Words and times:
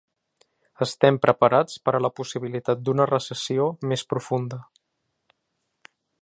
Estem 0.85 1.17
preparats 1.25 1.75
per 1.89 1.93
a 1.97 2.01
la 2.05 2.11
possibilitat 2.21 2.81
d’una 2.87 3.07
recessió 3.11 3.67
més 3.93 4.07
profunda. 4.15 4.61